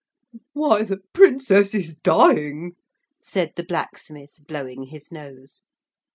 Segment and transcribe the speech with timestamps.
[0.53, 2.71] 'Why the Princess is dying,'
[3.21, 5.61] said the blacksmith blowing his nose.